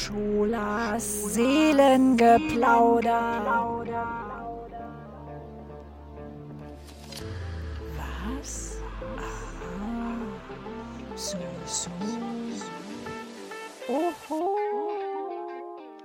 [0.00, 3.20] Schulas Seelengeplauder.
[7.96, 8.80] Was?
[9.18, 10.16] Aha.
[11.16, 11.90] So, so.
[13.88, 14.56] Oho.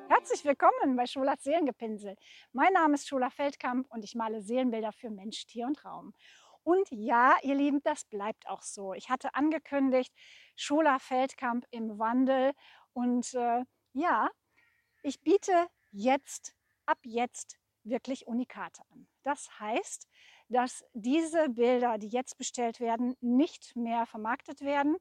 [0.09, 2.17] Herzlich willkommen bei Schulas Seelengepinsel.
[2.51, 6.13] Mein Name ist Schula Feldkamp und ich male Seelenbilder für Mensch, Tier und Raum.
[6.63, 8.93] Und ja, ihr Lieben, das bleibt auch so.
[8.93, 10.13] Ich hatte angekündigt,
[10.57, 12.51] Schula Feldkamp im Wandel
[12.91, 13.63] und äh,
[13.95, 14.29] ja,
[15.03, 16.53] ich biete jetzt,
[16.85, 19.07] ab jetzt wirklich Unikate an.
[19.23, 20.07] Das heißt,
[20.49, 24.97] dass diese Bilder, die jetzt bestellt werden, nicht mehr vermarktet werden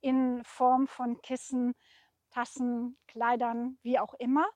[0.00, 1.74] in Form von Kissen,
[2.30, 4.46] Tassen, Kleidern, wie auch immer,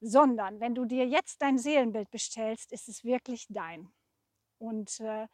[0.00, 3.92] sondern wenn du dir jetzt dein Seelenbild bestellst, ist es wirklich dein.
[4.58, 5.26] Und äh,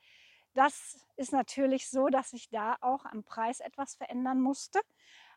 [0.54, 4.80] das ist natürlich so, dass ich da auch am Preis etwas verändern musste.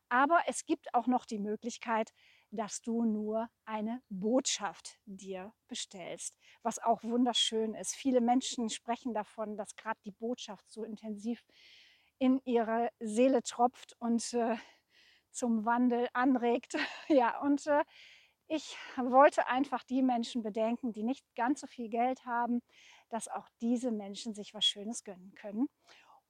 [0.09, 2.11] Aber es gibt auch noch die Möglichkeit,
[2.51, 7.95] dass du nur eine Botschaft dir bestellst, was auch wunderschön ist.
[7.95, 11.43] Viele Menschen sprechen davon, dass gerade die Botschaft so intensiv
[12.17, 14.55] in ihre Seele tropft und äh,
[15.31, 16.75] zum Wandel anregt.
[17.09, 17.83] ja, und äh,
[18.47, 22.61] ich wollte einfach die Menschen bedenken, die nicht ganz so viel Geld haben,
[23.09, 25.67] dass auch diese Menschen sich was Schönes gönnen können.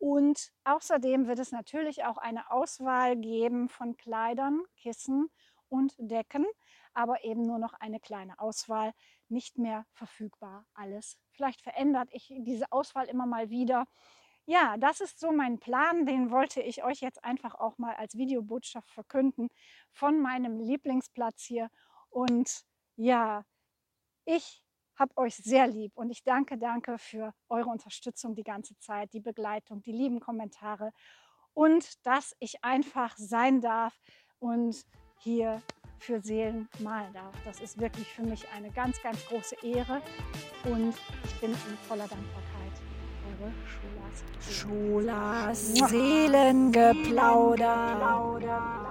[0.06, 5.32] Und außerdem wird es natürlich auch eine Auswahl geben von Kleidern, Kissen
[5.68, 6.46] und Decken,
[6.94, 8.94] aber eben nur noch eine kleine Auswahl,
[9.30, 11.18] nicht mehr verfügbar alles.
[11.32, 13.88] Vielleicht verändert ich diese Auswahl immer mal wieder.
[14.46, 18.16] Ja, das ist so mein Plan, den wollte ich euch jetzt einfach auch mal als
[18.16, 19.50] Videobotschaft verkünden
[19.90, 21.72] von meinem Lieblingsplatz hier.
[22.12, 22.62] Und
[22.96, 23.44] ja,
[24.26, 24.65] ich
[24.96, 29.20] habe euch sehr lieb und ich danke, danke für eure Unterstützung die ganze Zeit, die
[29.20, 30.92] Begleitung, die lieben Kommentare
[31.54, 33.94] und dass ich einfach sein darf
[34.40, 34.86] und
[35.20, 35.62] hier
[36.00, 37.36] für Seelen malen darf.
[37.46, 40.02] Das ist wirklich für mich eine ganz, ganz große Ehre
[40.66, 42.54] und ich bin in voller Dankbarkeit.
[43.28, 44.24] Eure Schulas.
[44.40, 48.85] Schulas Seelengeplauder.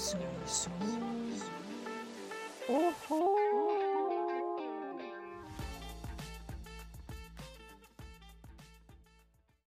[0.00, 0.08] Aha.
[0.08, 0.70] So, so.
[2.68, 3.29] Oho.